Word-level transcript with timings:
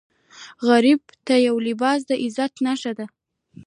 غریب 0.67 1.01
ته 1.25 1.33
یو 1.47 1.55
لباس 1.67 1.99
د 2.09 2.11
عزت 2.23 2.53
نښه 2.65 2.91
ده 2.97 3.05